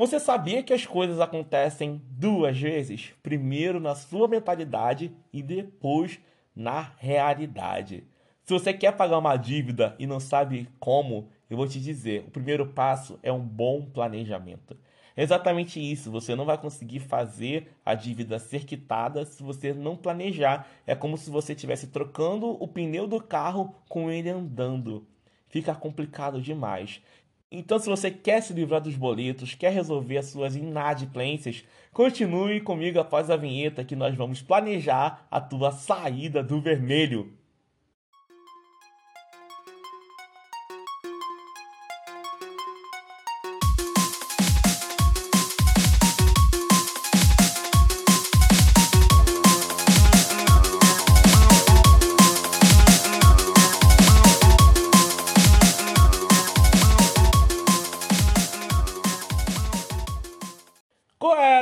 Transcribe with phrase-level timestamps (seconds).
[0.00, 3.12] Você sabia que as coisas acontecem duas vezes?
[3.22, 6.18] Primeiro na sua mentalidade e depois
[6.56, 8.04] na realidade.
[8.42, 12.30] Se você quer pagar uma dívida e não sabe como, eu vou te dizer: o
[12.30, 14.74] primeiro passo é um bom planejamento.
[15.14, 19.98] É exatamente isso, você não vai conseguir fazer a dívida ser quitada se você não
[19.98, 20.66] planejar.
[20.86, 25.06] É como se você estivesse trocando o pneu do carro com ele andando.
[25.50, 27.02] Fica complicado demais.
[27.52, 33.00] Então, se você quer se livrar dos boletos, quer resolver as suas inadimplências, continue comigo
[33.00, 37.32] após a vinheta que nós vamos planejar a tua saída do vermelho.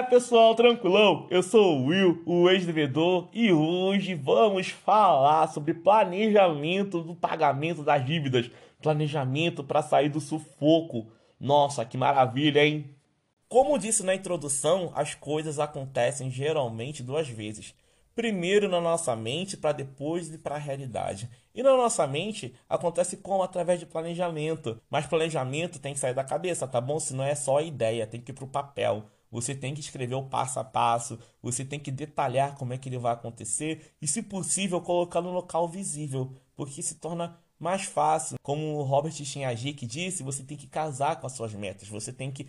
[0.02, 1.26] Pessoal, tranquilão?
[1.30, 8.04] Eu sou o Will, o ex-devedor, e hoje vamos falar sobre planejamento do pagamento das
[8.04, 8.50] dívidas,
[8.80, 11.08] planejamento para sair do sufoco.
[11.40, 12.94] Nossa, que maravilha, hein?
[13.48, 17.74] Como disse na introdução, as coisas acontecem geralmente duas vezes.
[18.14, 21.28] Primeiro na nossa mente para depois ir para a realidade.
[21.54, 24.80] E na nossa mente acontece como através de planejamento.
[24.90, 26.98] Mas planejamento tem que sair da cabeça, tá bom?
[26.98, 29.04] Se não é só a ideia, tem que ir para o papel.
[29.30, 32.88] Você tem que escrever o passo a passo, você tem que detalhar como é que
[32.88, 38.36] ele vai acontecer e, se possível, colocar no local visível, porque se torna mais fácil.
[38.42, 42.30] Como o Robert Shinajik disse, você tem que casar com as suas metas, você tem
[42.30, 42.46] que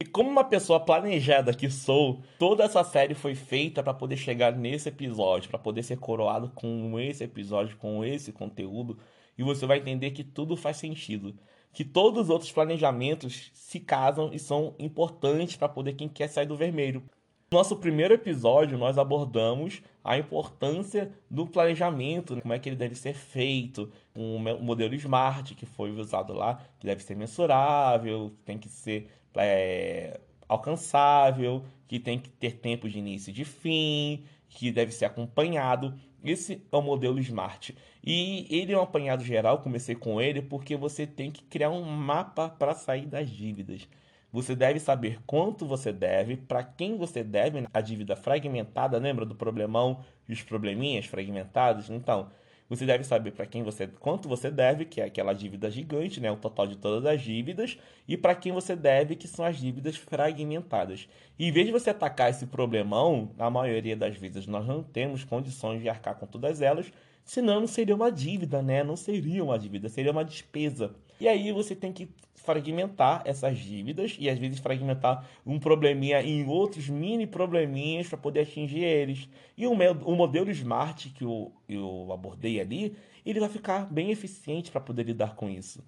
[0.00, 4.52] e como uma pessoa planejada que sou, toda essa série foi feita para poder chegar
[4.52, 8.96] nesse episódio, para poder ser coroado com esse episódio, com esse conteúdo,
[9.36, 11.36] e você vai entender que tudo faz sentido
[11.72, 16.46] que todos os outros planejamentos se casam e são importantes para poder quem quer sair
[16.46, 17.02] do vermelho.
[17.50, 22.94] No nosso primeiro episódio, nós abordamos a importância do planejamento, como é que ele deve
[22.94, 28.58] ser feito, com um modelo SMART que foi usado lá, que deve ser mensurável, tem
[28.58, 34.70] que ser é, alcançável, que tem que ter tempo de início e de fim, que
[34.70, 35.94] deve ser acompanhado.
[36.22, 37.76] Esse é o modelo Smart.
[38.04, 41.82] E ele é um apanhado geral, comecei com ele, porque você tem que criar um
[41.84, 43.88] mapa para sair das dívidas.
[44.30, 49.34] Você deve saber quanto você deve, para quem você deve, a dívida fragmentada, lembra do
[49.34, 51.88] problemão e os probleminhas fragmentados?
[51.88, 52.30] Então,
[52.68, 56.30] você deve saber para quem você quanto você deve, que é aquela dívida gigante, né,
[56.30, 59.96] o total de todas as dívidas, e para quem você deve, que são as dívidas
[59.96, 61.08] fragmentadas.
[61.38, 65.24] E em vez de você atacar esse problemão, na maioria das vezes nós não temos
[65.24, 66.92] condições de arcar com todas elas,
[67.24, 68.82] senão não seria uma dívida, né?
[68.82, 70.94] Não seria uma dívida, seria uma despesa.
[71.20, 76.46] E aí você tem que fragmentar essas dívidas e às vezes fragmentar um probleminha em
[76.46, 79.28] outros mini probleminhas para poder atingir eles.
[79.56, 82.96] E o, o modelo Smart que eu, eu abordei ali,
[83.26, 85.84] ele vai ficar bem eficiente para poder lidar com isso.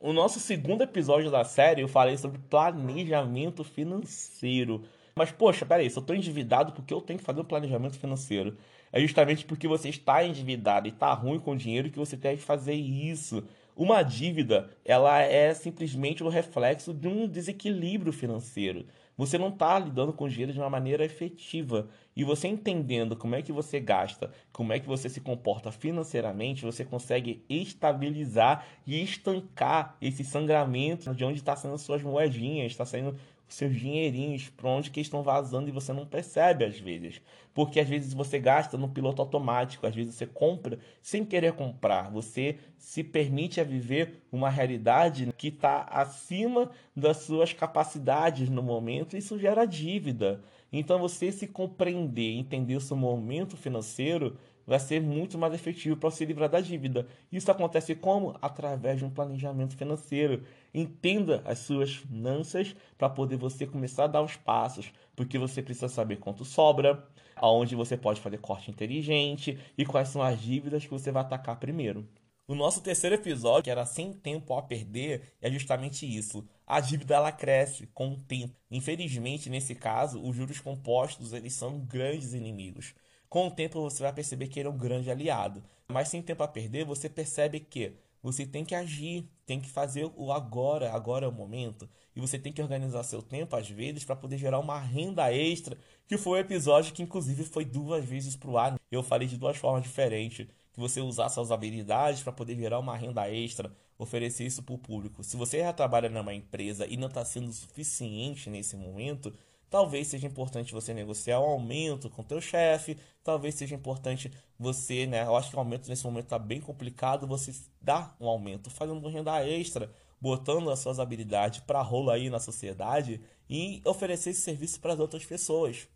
[0.00, 4.82] O nosso segundo episódio da série eu falei sobre planejamento financeiro.
[5.14, 8.56] Mas, poxa, peraí, se eu estou endividado, porque eu tenho que fazer um planejamento financeiro?
[8.90, 12.36] É justamente porque você está endividado e está ruim com o dinheiro que você tem
[12.36, 13.44] que fazer isso.
[13.74, 18.86] Uma dívida, ela é simplesmente o reflexo de um desequilíbrio financeiro.
[19.16, 21.88] Você não está lidando com dinheiro de uma maneira efetiva.
[22.14, 26.64] E você entendendo como é que você gasta, como é que você se comporta financeiramente,
[26.64, 33.16] você consegue estabilizar e estancar esse sangramento de onde está saindo suas moedinhas, está saindo
[33.52, 37.20] seus dinheirinhos para onde que estão vazando e você não percebe às vezes.
[37.54, 42.10] Porque às vezes você gasta no piloto automático, às vezes você compra sem querer comprar.
[42.10, 49.14] Você se permite a viver uma realidade que está acima das suas capacidades no momento
[49.14, 50.42] e isso gera dívida.
[50.72, 54.38] Então você se compreender, entender o seu momento financeiro
[54.72, 57.06] vai ser muito mais efetivo para se livrar da dívida.
[57.30, 58.34] Isso acontece como?
[58.40, 60.44] Através de um planejamento financeiro.
[60.72, 65.88] Entenda as suas finanças para poder você começar a dar os passos, porque você precisa
[65.88, 70.90] saber quanto sobra, aonde você pode fazer corte inteligente e quais são as dívidas que
[70.90, 72.08] você vai atacar primeiro.
[72.48, 76.48] O nosso terceiro episódio, que era sem tempo a perder, é justamente isso.
[76.66, 78.54] A dívida ela cresce com o tempo.
[78.70, 82.94] Infelizmente, nesse caso, os juros compostos eles são grandes inimigos.
[83.32, 85.64] Com o tempo você vai perceber que ele é um grande aliado.
[85.88, 90.04] Mas sem tempo a perder, você percebe que você tem que agir, tem que fazer
[90.16, 91.88] o agora, agora é o momento.
[92.14, 95.78] E você tem que organizar seu tempo, às vezes, para poder gerar uma renda extra,
[96.06, 98.78] que foi o um episódio que, inclusive, foi duas vezes para o ar.
[98.90, 100.46] Eu falei de duas formas diferentes.
[100.74, 104.78] Que você usar suas habilidades para poder gerar uma renda extra, oferecer isso para o
[104.78, 105.24] público.
[105.24, 109.32] Se você já trabalha numa empresa e não está sendo suficiente nesse momento,
[109.72, 115.22] talvez seja importante você negociar um aumento com teu chefe, talvez seja importante você, né,
[115.22, 119.08] eu acho que o aumento nesse momento está bem complicado, você dar um aumento, fazendo
[119.08, 119.90] renda extra,
[120.20, 125.00] botando as suas habilidades para rolo aí na sociedade e oferecer esse serviço para as
[125.00, 125.88] outras pessoas.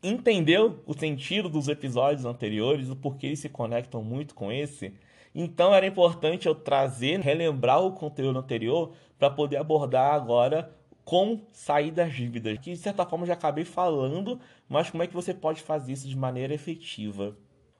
[0.00, 4.94] Entendeu o sentido dos episódios anteriores, o porquê eles se conectam muito com esse?
[5.34, 10.72] Então era importante eu trazer, relembrar o conteúdo anterior para poder abordar agora
[11.04, 12.58] como sair das dívidas.
[12.58, 16.08] Que de certa forma já acabei falando, mas como é que você pode fazer isso
[16.08, 17.36] de maneira efetiva?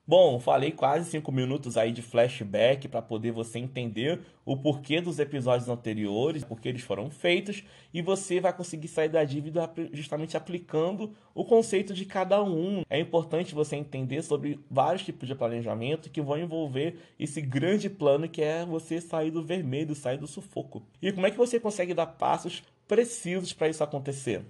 [0.06, 5.18] Bom, falei quase 5 minutos aí de flashback para poder você entender o porquê dos
[5.18, 11.14] episódios anteriores, porque eles foram feitos, e você vai conseguir sair da dívida justamente aplicando
[11.34, 12.82] o conceito de cada um.
[12.90, 18.28] É importante você entender sobre vários tipos de planejamento que vão envolver esse grande plano
[18.28, 20.82] que é você sair do vermelho, sair do sufoco.
[21.00, 24.44] E como é que você consegue dar passos precisos para isso acontecer?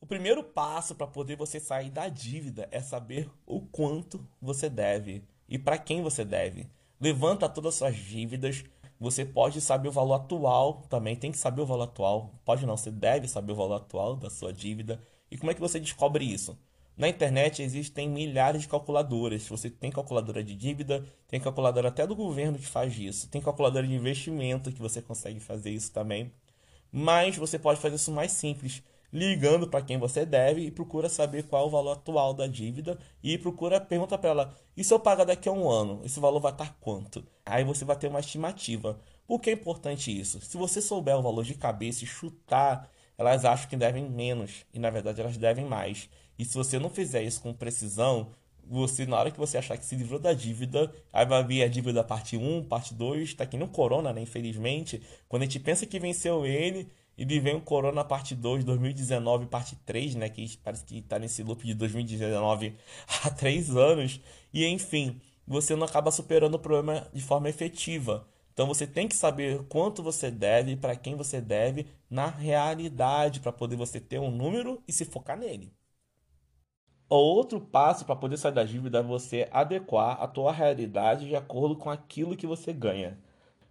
[0.00, 5.24] O primeiro passo para poder você sair da dívida é saber o quanto você deve
[5.48, 6.68] e para quem você deve.
[7.00, 8.64] Levanta todas as suas dívidas.
[9.00, 12.34] Você pode saber o valor atual também, tem que saber o valor atual.
[12.44, 15.00] Pode não, você deve saber o valor atual da sua dívida.
[15.30, 16.58] E como é que você descobre isso?
[16.96, 19.46] Na internet existem milhares de calculadoras.
[19.46, 23.86] Você tem calculadora de dívida, tem calculadora até do governo que faz isso, tem calculadora
[23.86, 26.32] de investimento que você consegue fazer isso também.
[26.92, 28.82] Mas você pode fazer isso mais simples
[29.12, 32.98] ligando para quem você deve e procura saber qual é o valor atual da dívida
[33.22, 36.40] e procura pergunta para ela: e se eu pagar daqui a um ano, esse valor
[36.40, 37.24] vai estar quanto?
[37.44, 38.98] Aí você vai ter uma estimativa.
[39.26, 40.40] Por que é importante isso?
[40.40, 44.78] Se você souber o valor de cabeça e chutar, elas acham que devem menos e
[44.78, 46.08] na verdade elas devem mais.
[46.38, 48.30] E se você não fizer isso com precisão,
[48.70, 51.68] você na hora que você achar que se livrou da dívida, aí vai vir a
[51.68, 55.02] dívida parte 1, parte 2, tá aqui no corona, né, infelizmente.
[55.28, 56.88] Quando a gente pensa que venceu ele,
[57.18, 60.28] e vem o Corona parte 2, 2019, parte 3, né?
[60.28, 62.76] Que parece que tá nesse loop de 2019
[63.24, 64.20] há 3 anos.
[64.54, 68.24] E enfim, você não acaba superando o problema de forma efetiva.
[68.52, 73.52] Então você tem que saber quanto você deve, para quem você deve, na realidade, para
[73.52, 75.72] poder você ter um número e se focar nele.
[77.08, 81.74] Outro passo para poder sair da dívida é você adequar a tua realidade de acordo
[81.74, 83.18] com aquilo que você ganha.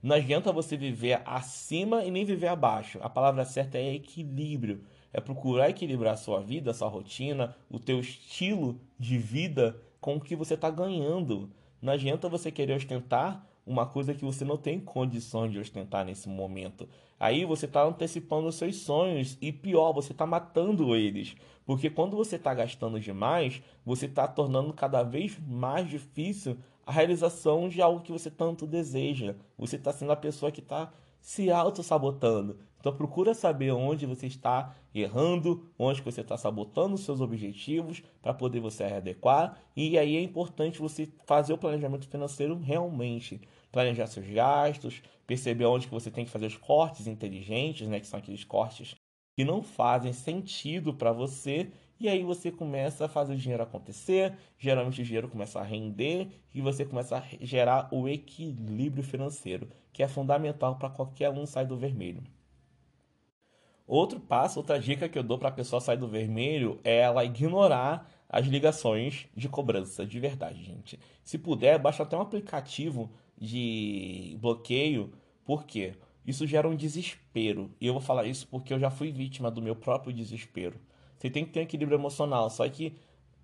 [0.01, 2.97] Não adianta você viver acima e nem viver abaixo.
[3.01, 4.83] A palavra certa é equilíbrio.
[5.13, 10.15] É procurar equilibrar a sua vida, a sua rotina, o teu estilo de vida com
[10.15, 11.51] o que você está ganhando.
[11.79, 16.29] Não adianta você querer ostentar uma coisa que você não tem condições de ostentar nesse
[16.29, 16.87] momento.
[17.19, 21.35] Aí você está antecipando os seus sonhos e pior, você está matando eles.
[21.65, 27.67] Porque quando você está gastando demais, você está tornando cada vez mais difícil a realização
[27.67, 29.35] de algo que você tanto deseja.
[29.57, 32.57] Você está sendo a pessoa que está se auto-sabotando.
[32.79, 38.33] Então procura saber onde você está errando, onde você está sabotando os seus objetivos para
[38.33, 39.59] poder você adequar.
[39.75, 43.41] E aí é importante você fazer o planejamento financeiro realmente.
[43.71, 48.07] Planejar seus gastos, perceber onde que você tem que fazer os cortes inteligentes, né, que
[48.07, 48.95] são aqueles cortes
[49.35, 51.69] que não fazem sentido para você
[51.99, 56.27] e aí você começa a fazer o dinheiro acontecer, geralmente o dinheiro começa a render
[56.53, 61.65] e você começa a gerar o equilíbrio financeiro, que é fundamental para qualquer um sair
[61.65, 62.23] do vermelho.
[63.87, 67.25] Outro passo, outra dica que eu dou para a pessoa sair do vermelho é ela
[67.25, 70.99] ignorar as ligações de cobrança, de verdade, gente.
[71.23, 75.11] Se puder, baixa até um aplicativo de bloqueio,
[75.45, 75.93] por quê?
[76.25, 77.71] Isso gera um desespero.
[77.79, 80.79] E eu vou falar isso porque eu já fui vítima do meu próprio desespero.
[81.17, 82.49] Você tem que ter um equilíbrio emocional.
[82.49, 82.93] Só que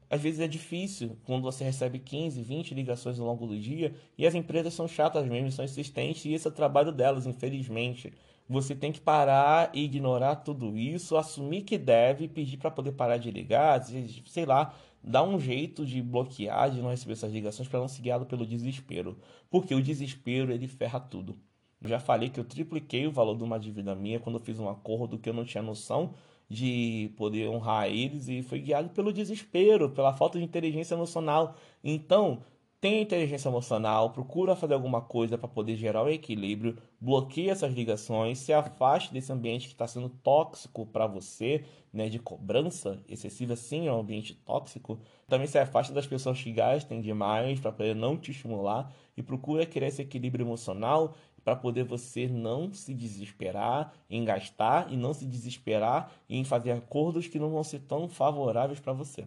[0.09, 4.27] às vezes é difícil quando você recebe 15, 20 ligações ao longo do dia e
[4.27, 8.13] as empresas são chatas mesmo, são insistentes e esse é o trabalho delas, infelizmente.
[8.47, 13.17] Você tem que parar e ignorar tudo isso, assumir que deve, pedir para poder parar
[13.17, 13.81] de ligar,
[14.27, 18.01] sei lá, dar um jeito de bloquear, de não receber essas ligações para não ser
[18.01, 19.17] guiado pelo desespero.
[19.49, 21.37] Porque o desespero ele ferra tudo.
[21.81, 24.57] Eu já falei que eu tripliquei o valor de uma dívida minha quando eu fiz
[24.59, 26.13] um acordo que eu não tinha noção
[26.49, 31.55] de poder honrar eles e foi guiado pelo desespero, pela falta de inteligência emocional.
[31.83, 32.41] Então,
[32.83, 38.39] tenha inteligência emocional, procura fazer alguma coisa para poder gerar o equilíbrio, bloqueie essas ligações,
[38.39, 41.63] se afaste desse ambiente que está sendo tóxico para você,
[41.93, 44.99] né, de cobrança excessiva, sim, é um ambiente tóxico.
[45.29, 49.65] Também se afaste das pessoas que gastem demais para poder não te estimular e procura
[49.65, 55.25] criar esse equilíbrio emocional para poder você não se desesperar em gastar e não se
[55.25, 59.25] desesperar em fazer acordos que não vão ser tão favoráveis para você.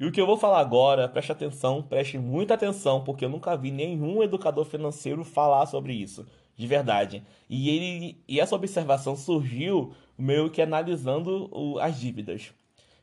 [0.00, 3.54] E o que eu vou falar agora, preste atenção, preste muita atenção, porque eu nunca
[3.54, 6.26] vi nenhum educador financeiro falar sobre isso,
[6.56, 7.22] de verdade.
[7.50, 12.50] E ele e essa observação surgiu meio que analisando o, as dívidas.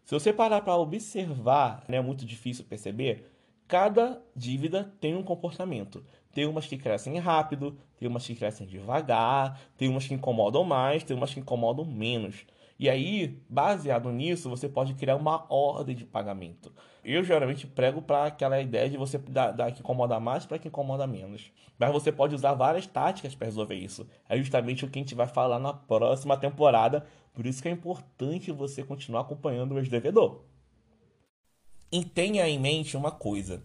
[0.04, 3.32] Se você parar para observar, né, é muito difícil perceber,
[3.68, 6.04] cada dívida tem um comportamento.
[6.34, 11.04] Tem umas que crescem rápido, tem umas que crescem devagar, tem umas que incomodam mais,
[11.04, 12.44] tem umas que incomodam menos.
[12.80, 16.72] E aí, baseado nisso, você pode criar uma ordem de pagamento.
[17.04, 20.68] Eu geralmente prego para aquela ideia de você dar, dar que incomoda mais para que
[20.68, 21.52] incomoda menos.
[21.80, 24.08] Mas você pode usar várias táticas para resolver isso.
[24.30, 27.06] É justamente o que a gente vai falar na próxima temporada.
[27.34, 30.42] Por isso que é importante você continuar acompanhando o ex-devedor.
[31.92, 33.64] E tenha em mente uma coisa.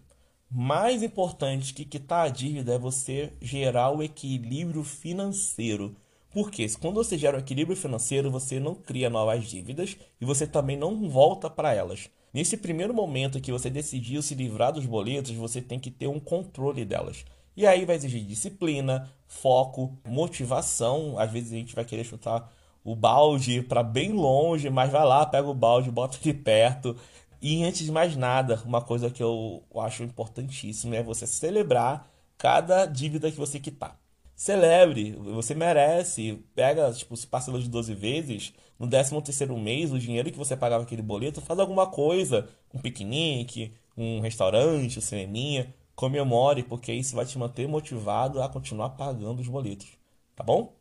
[0.49, 5.95] Mais importante que quitar a dívida é você gerar o equilíbrio financeiro.
[6.33, 10.75] Porque quando você gera um equilíbrio financeiro, você não cria novas dívidas e você também
[10.75, 12.09] não volta para elas.
[12.33, 16.19] Nesse primeiro momento que você decidiu se livrar dos boletos, você tem que ter um
[16.19, 17.23] controle delas.
[17.55, 21.19] E aí vai exigir disciplina, foco, motivação.
[21.19, 22.51] Às vezes a gente vai querer chutar
[22.83, 26.97] o balde para bem longe, mas vai lá, pega o balde, bota de perto.
[27.39, 32.09] E antes de mais nada, uma coisa que eu acho importantíssima é você celebrar
[32.39, 34.02] cada dívida que você quitar
[34.35, 36.43] celebre, você merece.
[36.55, 40.55] Pega, tipo, se parcela de 12 vezes, no 13 terceiro mês, o dinheiro que você
[40.55, 47.15] pagava aquele boleto, faz alguma coisa, um piquenique, um restaurante, um cineminha, comemore, porque isso
[47.15, 49.97] vai te manter motivado a continuar pagando os boletos,
[50.35, 50.75] tá bom?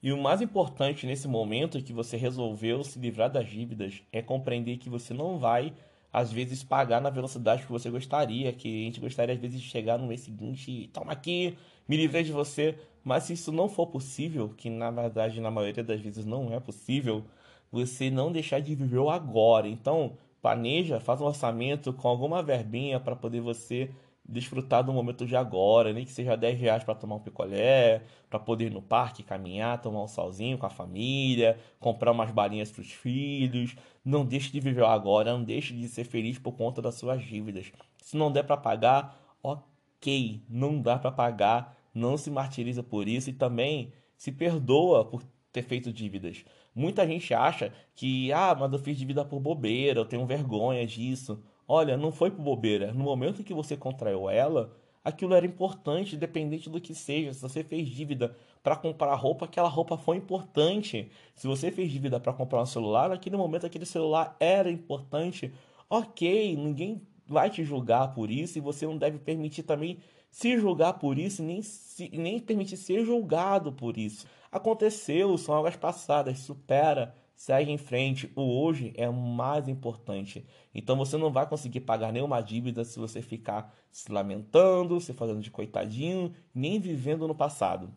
[0.00, 4.78] E o mais importante nesse momento que você resolveu se livrar das dívidas é compreender
[4.78, 5.74] que você não vai
[6.12, 9.68] às vezes pagar na velocidade que você gostaria, que a gente gostaria às vezes de
[9.68, 11.56] chegar no mês seguinte, toma aqui,
[11.88, 12.76] me livrei de você.
[13.04, 16.60] Mas se isso não for possível, que na verdade na maioria das vezes não é
[16.60, 17.24] possível,
[17.70, 19.68] você não deixar de viver o agora.
[19.68, 23.90] Então, planeja, faz um orçamento com alguma verbinha para poder você
[24.28, 28.38] desfrutar do momento de agora, nem que seja 10 reais para tomar um picolé, para
[28.38, 32.82] poder ir no parque, caminhar, tomar um solzinho com a família, comprar umas balinhas para
[32.82, 33.74] os filhos.
[34.04, 37.72] Não deixe de viver agora, não deixe de ser feliz por conta das suas dívidas.
[38.02, 43.30] Se não der para pagar, ok, não dá para pagar, não se martiriza por isso
[43.30, 46.44] e também se perdoa por ter feito dívidas.
[46.74, 51.42] Muita gente acha que, ah, mas eu fiz dívida por bobeira, eu tenho vergonha disso.
[51.70, 52.94] Olha, não foi por bobeira.
[52.94, 57.34] No momento que você contraiu ela, aquilo era importante, independente do que seja.
[57.34, 61.10] Se você fez dívida para comprar roupa, aquela roupa foi importante.
[61.34, 65.52] Se você fez dívida para comprar um celular, naquele momento aquele celular era importante.
[65.90, 69.98] Ok, ninguém vai te julgar por isso e você não deve permitir também
[70.30, 74.26] se julgar por isso, nem, se, nem permitir ser julgado por isso.
[74.50, 78.30] Aconteceu, são águas passadas, supera segue em frente.
[78.34, 80.44] O hoje é o mais importante.
[80.74, 85.40] Então você não vai conseguir pagar nenhuma dívida se você ficar se lamentando, se fazendo
[85.40, 87.94] de coitadinho, nem vivendo no passado.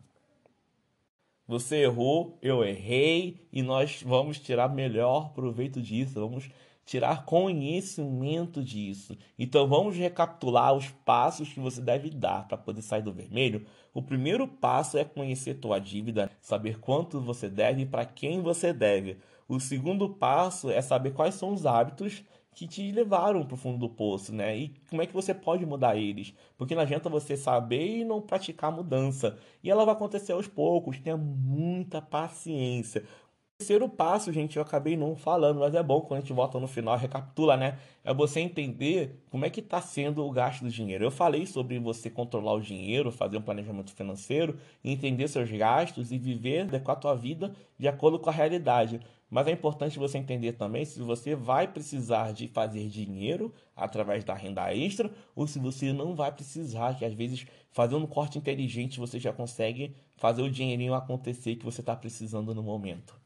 [1.46, 6.20] Você errou, eu errei e nós vamos tirar melhor proveito disso.
[6.20, 6.48] Vamos
[6.84, 9.18] tirar conhecimento disso.
[9.36, 13.66] Então vamos recapitular os passos que você deve dar para poder sair do vermelho.
[13.92, 18.72] O primeiro passo é conhecer tua dívida, saber quanto você deve e para quem você
[18.72, 19.18] deve.
[19.52, 23.76] O segundo passo é saber quais são os hábitos que te levaram para o fundo
[23.76, 24.56] do poço, né?
[24.56, 26.32] E como é que você pode mudar eles?
[26.56, 29.38] Porque não adianta você saber e não praticar a mudança.
[29.62, 30.98] E ela vai acontecer aos poucos.
[31.00, 33.04] Tenha muita paciência
[33.62, 36.66] terceiro passo, gente, eu acabei não falando, mas é bom quando a gente volta no
[36.66, 37.78] final, recapitula, né?
[38.02, 41.04] É você entender como é que está sendo o gasto do dinheiro.
[41.04, 46.18] Eu falei sobre você controlar o dinheiro, fazer um planejamento financeiro, entender seus gastos e
[46.18, 49.00] viver adequar a tua vida de acordo com a realidade.
[49.32, 54.34] Mas é importante você entender também se você vai precisar de fazer dinheiro através da
[54.34, 59.00] renda extra ou se você não vai precisar, que às vezes fazendo um corte inteligente
[59.00, 63.18] você já consegue fazer o dinheirinho acontecer que você está precisando no momento.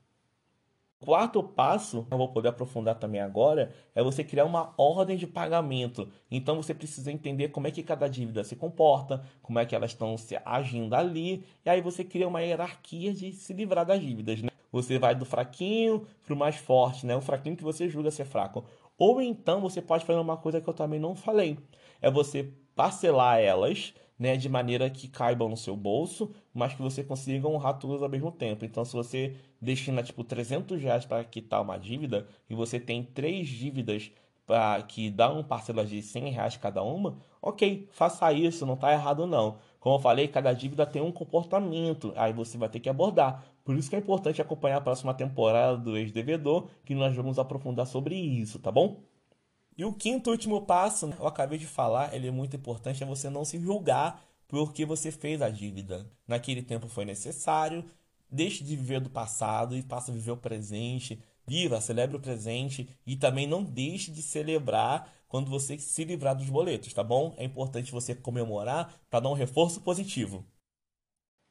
[1.01, 6.09] Quarto passo, eu vou poder aprofundar também agora, é você criar uma ordem de pagamento.
[6.31, 9.91] Então você precisa entender como é que cada dívida se comporta, como é que elas
[9.91, 14.41] estão se agindo ali, e aí você cria uma hierarquia de se livrar das dívidas,
[14.41, 14.56] né?
[14.77, 17.17] Você vai do fraquinho para o mais forte, né?
[17.17, 18.65] O fraquinho que você julga ser fraco.
[18.99, 21.59] Ou então você pode fazer uma coisa que eu também não falei,
[22.01, 27.03] é você parcelar elas né, de maneira que caibam no seu bolso, mas que você
[27.03, 28.65] consiga honrar todas ao mesmo tempo.
[28.65, 33.49] Então, se você destina tipo 300 reais para quitar uma dívida e você tem três
[33.49, 34.11] dívidas
[34.47, 39.27] para que dão parcelas de 100 reais cada uma, ok, faça isso, não está errado
[39.27, 39.59] não.
[39.81, 43.45] Como eu falei, cada dívida tem um comportamento, aí você vai ter que abordar.
[43.67, 47.85] Por isso que é importante acompanhar a próxima temporada do Ex-Devedor, que nós vamos aprofundar
[47.85, 49.03] sobre isso, tá bom?
[49.77, 53.07] E o quinto e último passo, eu acabei de falar, ele é muito importante, é
[53.07, 56.09] você não se julgar porque você fez a dívida.
[56.29, 57.85] Naquele tempo foi necessário,
[58.31, 61.21] deixe de viver do passado e passe a viver o presente.
[61.45, 66.49] Viva, celebre o presente e também não deixe de celebrar quando você se livrar dos
[66.49, 67.35] boletos, tá bom?
[67.37, 70.45] É importante você comemorar para dar um reforço positivo.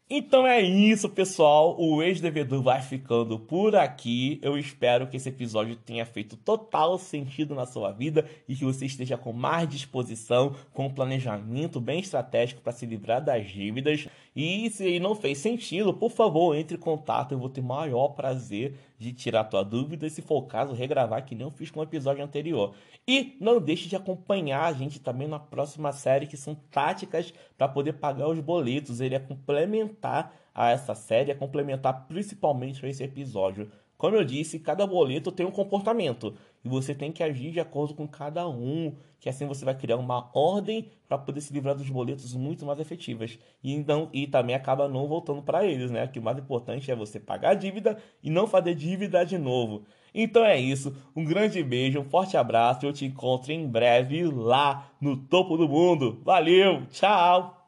[0.07, 1.75] Então é isso, pessoal.
[1.79, 4.39] O ex-devedor vai ficando por aqui.
[4.43, 8.85] Eu espero que esse episódio tenha feito total sentido na sua vida e que você
[8.85, 14.07] esteja com mais disposição, com um planejamento bem estratégico para se livrar das dívidas.
[14.36, 17.32] E se não fez sentido, por favor, entre em contato.
[17.32, 21.25] Eu vou ter maior prazer de tirar tua dúvida e, se for o caso, regravar
[21.25, 22.74] que nem eu fiz com o episódio anterior.
[23.08, 27.70] E não deixe de acompanhar a gente também na próxima série, que são táticas para
[27.70, 29.00] poder pagar os boletos.
[29.00, 33.72] Ele é complementar a essa série, é complementar principalmente a esse episódio.
[33.98, 37.93] Como eu disse, cada boleto tem um comportamento e você tem que agir de acordo
[37.93, 41.89] com cada um, que assim você vai criar uma ordem para poder se livrar dos
[41.89, 43.38] boletos muito mais efetivas.
[43.63, 46.07] E então e também acaba não voltando para eles, né?
[46.07, 49.84] Que o mais importante é você pagar a dívida e não fazer dívida de novo.
[50.13, 54.24] Então é isso, um grande beijo, um forte abraço e eu te encontro em breve
[54.25, 56.22] lá no topo do mundo.
[56.24, 57.64] Valeu, tchau.